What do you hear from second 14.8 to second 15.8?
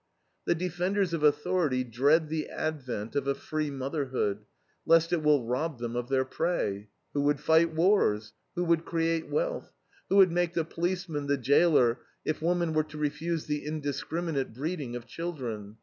of children?